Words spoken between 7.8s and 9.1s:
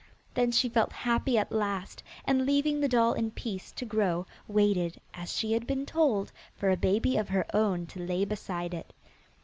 to lay beside it.